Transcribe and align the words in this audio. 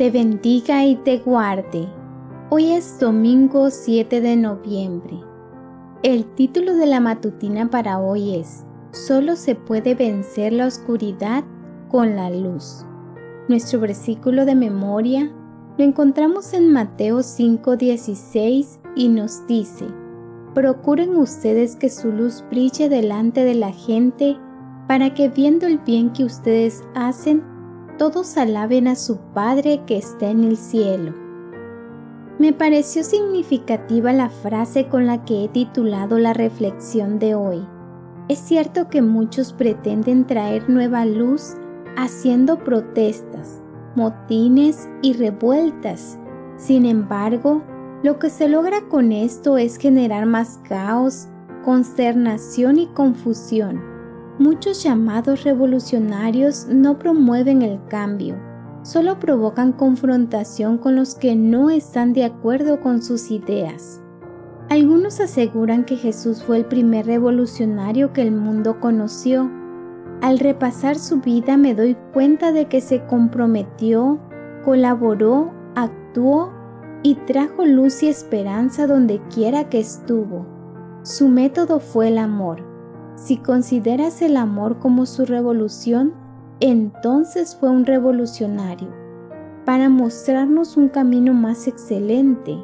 te 0.00 0.10
bendiga 0.10 0.86
y 0.86 0.96
te 0.96 1.18
guarde. 1.18 1.86
Hoy 2.48 2.72
es 2.72 2.98
domingo 2.98 3.68
7 3.68 4.22
de 4.22 4.34
noviembre. 4.34 5.20
El 6.02 6.24
título 6.24 6.74
de 6.74 6.86
la 6.86 7.00
matutina 7.00 7.68
para 7.68 7.98
hoy 7.98 8.36
es 8.36 8.64
Solo 8.92 9.36
se 9.36 9.56
puede 9.56 9.94
vencer 9.94 10.54
la 10.54 10.68
oscuridad 10.68 11.44
con 11.90 12.16
la 12.16 12.30
luz. 12.30 12.86
Nuestro 13.50 13.78
versículo 13.78 14.46
de 14.46 14.54
memoria 14.54 15.30
lo 15.76 15.84
encontramos 15.84 16.54
en 16.54 16.72
Mateo 16.72 17.18
5:16 17.18 18.80
y 18.96 19.08
nos 19.08 19.46
dice, 19.46 19.84
Procuren 20.54 21.14
ustedes 21.14 21.76
que 21.76 21.90
su 21.90 22.10
luz 22.10 22.42
brille 22.50 22.88
delante 22.88 23.44
de 23.44 23.54
la 23.54 23.72
gente 23.72 24.38
para 24.88 25.12
que 25.12 25.28
viendo 25.28 25.66
el 25.66 25.76
bien 25.76 26.10
que 26.14 26.24
ustedes 26.24 26.84
hacen, 26.94 27.42
todos 28.00 28.38
alaben 28.38 28.88
a 28.88 28.96
su 28.96 29.18
Padre 29.34 29.82
que 29.86 29.98
está 29.98 30.30
en 30.30 30.42
el 30.42 30.56
cielo. 30.56 31.12
Me 32.38 32.54
pareció 32.54 33.04
significativa 33.04 34.10
la 34.14 34.30
frase 34.30 34.88
con 34.88 35.06
la 35.06 35.26
que 35.26 35.44
he 35.44 35.48
titulado 35.48 36.18
la 36.18 36.32
reflexión 36.32 37.18
de 37.18 37.34
hoy. 37.34 37.62
Es 38.30 38.38
cierto 38.38 38.88
que 38.88 39.02
muchos 39.02 39.52
pretenden 39.52 40.26
traer 40.26 40.70
nueva 40.70 41.04
luz 41.04 41.56
haciendo 41.98 42.64
protestas, 42.64 43.60
motines 43.96 44.88
y 45.02 45.12
revueltas. 45.12 46.18
Sin 46.56 46.86
embargo, 46.86 47.62
lo 48.02 48.18
que 48.18 48.30
se 48.30 48.48
logra 48.48 48.88
con 48.88 49.12
esto 49.12 49.58
es 49.58 49.76
generar 49.76 50.24
más 50.24 50.58
caos, 50.66 51.28
consternación 51.62 52.78
y 52.78 52.86
confusión 52.86 53.89
Muchos 54.40 54.82
llamados 54.82 55.44
revolucionarios 55.44 56.66
no 56.66 56.98
promueven 56.98 57.60
el 57.60 57.78
cambio, 57.88 58.36
solo 58.80 59.18
provocan 59.18 59.72
confrontación 59.72 60.78
con 60.78 60.96
los 60.96 61.14
que 61.14 61.36
no 61.36 61.68
están 61.68 62.14
de 62.14 62.24
acuerdo 62.24 62.80
con 62.80 63.02
sus 63.02 63.30
ideas. 63.30 64.00
Algunos 64.70 65.20
aseguran 65.20 65.84
que 65.84 65.96
Jesús 65.98 66.42
fue 66.42 66.56
el 66.56 66.64
primer 66.64 67.04
revolucionario 67.04 68.14
que 68.14 68.22
el 68.22 68.32
mundo 68.32 68.80
conoció. 68.80 69.50
Al 70.22 70.38
repasar 70.38 70.98
su 70.98 71.20
vida 71.20 71.58
me 71.58 71.74
doy 71.74 71.98
cuenta 72.14 72.50
de 72.50 72.64
que 72.64 72.80
se 72.80 73.04
comprometió, 73.04 74.18
colaboró, 74.64 75.52
actuó 75.74 76.50
y 77.02 77.16
trajo 77.26 77.66
luz 77.66 78.02
y 78.02 78.08
esperanza 78.08 78.86
donde 78.86 79.20
quiera 79.28 79.68
que 79.68 79.80
estuvo. 79.80 80.46
Su 81.02 81.28
método 81.28 81.78
fue 81.78 82.08
el 82.08 82.16
amor 82.16 82.69
si 83.16 83.36
consideras 83.36 84.22
el 84.22 84.36
amor 84.36 84.78
como 84.78 85.06
su 85.06 85.24
revolución, 85.24 86.14
entonces 86.60 87.56
fue 87.58 87.70
un 87.70 87.86
revolucionario, 87.86 88.88
para 89.64 89.88
mostrarnos 89.88 90.76
un 90.76 90.88
camino 90.88 91.32
más 91.32 91.66
excelente. 91.66 92.58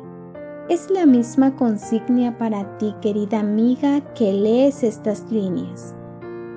Es 0.69 0.91
la 0.91 1.07
misma 1.07 1.55
consigna 1.55 2.37
para 2.37 2.77
ti, 2.79 2.95
querida 3.01 3.41
amiga, 3.41 4.01
que 4.15 4.33
lees 4.33 4.83
estas 4.83 5.31
líneas. 5.31 5.95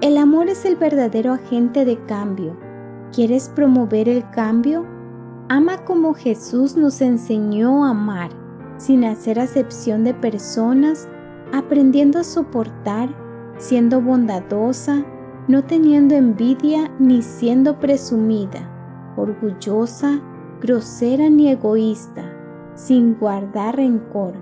El 0.02 0.18
amor 0.18 0.50
es 0.50 0.66
el 0.66 0.76
verdadero 0.76 1.34
agente 1.34 1.86
de 1.86 2.04
cambio. 2.06 2.58
¿Quieres 3.14 3.50
promover 3.50 4.10
el 4.10 4.30
cambio? 4.32 4.86
Ama 5.50 5.84
como 5.86 6.14
Jesús 6.14 6.76
nos 6.76 7.02
enseñó 7.02 7.86
a 7.86 7.90
amar, 7.90 8.32
sin 8.78 9.04
hacer 9.04 9.40
acepción 9.40 10.04
de 10.04 10.14
personas, 10.14 11.08
aprendiendo 11.52 12.20
a 12.20 12.24
soportar 12.24 13.10
siendo 13.60 14.02
bondadosa, 14.02 15.06
no 15.48 15.64
teniendo 15.64 16.16
envidia 16.16 16.90
ni 16.98 17.22
siendo 17.22 17.80
presumida, 17.80 19.14
orgullosa, 19.18 20.22
grosera 20.62 21.30
ni 21.30 21.50
egoísta, 21.50 22.24
sin 22.76 23.16
guardar 23.16 23.76
rencor, 23.76 24.34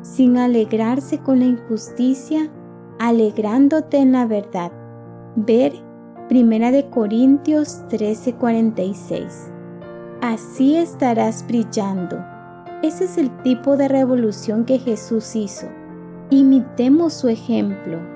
sin 0.00 0.38
alegrarse 0.38 1.18
con 1.18 1.38
la 1.38 1.44
injusticia, 1.44 2.50
alegrándote 2.98 3.98
en 3.98 4.12
la 4.12 4.26
verdad. 4.26 4.72
Ver 5.36 5.72
Primera 6.28 6.70
de 6.70 6.88
Corintios 6.88 7.82
13:46. 7.88 9.52
Así 10.22 10.76
estarás 10.76 11.46
brillando. 11.46 12.24
Ese 12.82 13.04
es 13.04 13.18
el 13.18 13.30
tipo 13.42 13.76
de 13.76 13.88
revolución 13.88 14.64
que 14.64 14.78
Jesús 14.78 15.36
hizo. 15.36 15.66
Imitemos 16.30 17.12
su 17.12 17.28
ejemplo. 17.28 18.11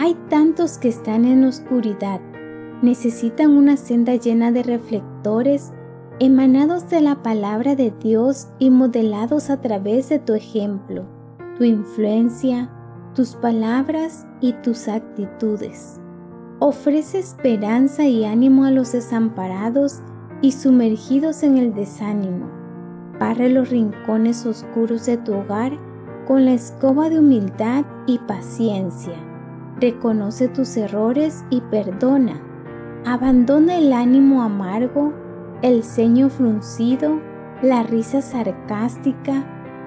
Hay 0.00 0.14
tantos 0.28 0.78
que 0.78 0.86
están 0.86 1.24
en 1.24 1.42
oscuridad, 1.42 2.20
necesitan 2.82 3.50
una 3.50 3.76
senda 3.76 4.14
llena 4.14 4.52
de 4.52 4.62
reflectores 4.62 5.72
emanados 6.20 6.88
de 6.88 7.00
la 7.00 7.20
palabra 7.20 7.74
de 7.74 7.90
Dios 7.90 8.46
y 8.60 8.70
modelados 8.70 9.50
a 9.50 9.60
través 9.60 10.08
de 10.08 10.20
tu 10.20 10.34
ejemplo, 10.34 11.04
tu 11.56 11.64
influencia, 11.64 12.70
tus 13.16 13.34
palabras 13.34 14.24
y 14.40 14.52
tus 14.52 14.86
actitudes. 14.86 16.00
Ofrece 16.60 17.18
esperanza 17.18 18.04
y 18.04 18.24
ánimo 18.24 18.66
a 18.66 18.70
los 18.70 18.92
desamparados 18.92 20.00
y 20.42 20.52
sumergidos 20.52 21.42
en 21.42 21.58
el 21.58 21.74
desánimo. 21.74 22.48
Barre 23.18 23.48
los 23.48 23.70
rincones 23.70 24.46
oscuros 24.46 25.06
de 25.06 25.16
tu 25.16 25.34
hogar 25.34 25.72
con 26.28 26.44
la 26.44 26.52
escoba 26.52 27.10
de 27.10 27.18
humildad 27.18 27.84
y 28.06 28.18
paciencia 28.18 29.27
reconoce 29.80 30.48
tus 30.48 30.76
errores 30.76 31.44
y 31.50 31.60
perdona. 31.62 32.40
Abandona 33.04 33.78
el 33.78 33.92
ánimo 33.92 34.42
amargo, 34.42 35.12
el 35.62 35.82
ceño 35.82 36.28
fruncido, 36.28 37.20
la 37.62 37.82
risa 37.82 38.20
sarcástica, 38.20 39.44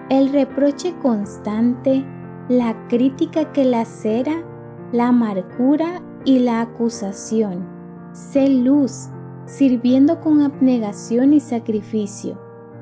el 0.10 0.32
reproche 0.32 0.94
constante, 1.02 2.06
la 2.50 2.88
crítica 2.88 3.52
que 3.54 3.64
lacera, 3.64 4.44
la 4.92 5.10
amargura 5.10 6.02
y 6.26 6.40
la 6.40 6.62
acusación. 6.62 7.66
Sé 8.12 8.50
luz, 8.50 9.10
sirviendo 9.46 10.20
con 10.20 10.42
abnegación 10.42 11.34
y 11.34 11.40
sacrificio. 11.40 12.38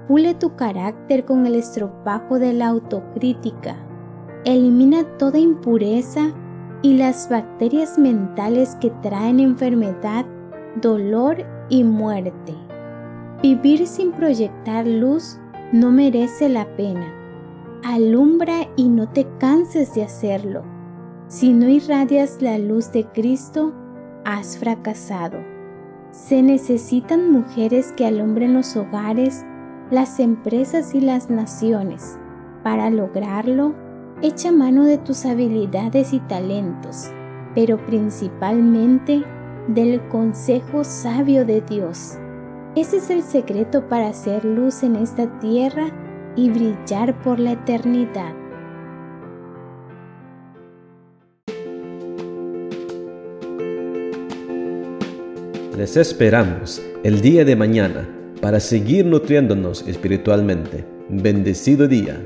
Pule 0.07 0.33
tu 0.33 0.55
carácter 0.55 1.25
con 1.25 1.45
el 1.45 1.55
estropajo 1.55 2.39
de 2.39 2.53
la 2.53 2.67
autocrítica. 2.67 3.75
Elimina 4.43 5.03
toda 5.17 5.37
impureza 5.37 6.33
y 6.81 6.93
las 6.93 7.29
bacterias 7.29 7.97
mentales 7.97 8.75
que 8.79 8.89
traen 9.01 9.39
enfermedad, 9.39 10.25
dolor 10.81 11.45
y 11.69 11.83
muerte. 11.83 12.55
Vivir 13.41 13.87
sin 13.87 14.11
proyectar 14.11 14.85
luz 14.85 15.39
no 15.71 15.91
merece 15.91 16.49
la 16.49 16.65
pena. 16.75 17.13
Alumbra 17.83 18.67
y 18.75 18.89
no 18.89 19.09
te 19.09 19.27
canses 19.39 19.93
de 19.93 20.03
hacerlo. 20.03 20.63
Si 21.27 21.53
no 21.53 21.69
irradias 21.69 22.41
la 22.41 22.57
luz 22.57 22.91
de 22.91 23.05
Cristo, 23.05 23.73
has 24.25 24.57
fracasado. 24.57 25.37
Se 26.11 26.41
necesitan 26.41 27.31
mujeres 27.31 27.93
que 27.93 28.05
alumbren 28.05 28.53
los 28.53 28.75
hogares, 28.75 29.45
las 29.91 30.19
empresas 30.19 30.95
y 30.95 31.01
las 31.01 31.29
naciones. 31.29 32.17
Para 32.63 32.89
lograrlo, 32.89 33.75
Echa 34.21 34.51
mano 34.51 34.85
de 34.85 34.97
tus 34.97 35.23
habilidades 35.23 36.11
y 36.11 36.19
talentos, 36.19 37.09
pero 37.55 37.77
principalmente 37.85 39.23
del 39.69 40.05
consejo 40.09 40.83
sabio 40.83 41.45
de 41.45 41.61
Dios. 41.61 42.17
Ese 42.75 42.97
es 42.97 43.09
el 43.11 43.23
secreto 43.23 43.87
para 43.87 44.09
hacer 44.09 44.43
luz 44.43 44.83
en 44.83 44.97
esta 44.97 45.39
tierra 45.39 45.89
y 46.35 46.49
brillar 46.49 47.23
por 47.23 47.39
la 47.39 47.53
eternidad. 47.53 48.33
Les 55.77 55.95
esperamos 55.95 56.81
el 57.03 57.21
día 57.21 57.45
de 57.45 57.55
mañana 57.55 58.09
para 58.41 58.59
seguir 58.59 59.05
nutriéndonos 59.05 59.87
espiritualmente. 59.87 60.83
Bendecido 61.07 61.87
día. 61.87 62.19